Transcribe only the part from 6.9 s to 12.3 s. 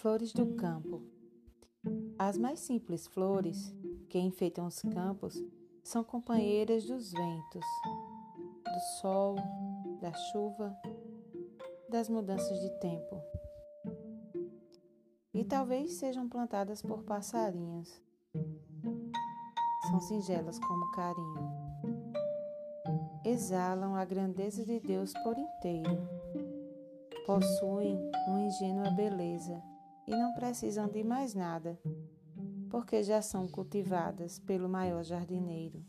ventos, do sol, da chuva, das